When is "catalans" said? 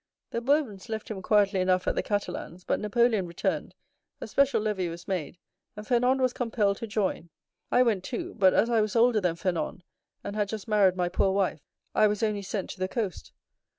2.01-2.63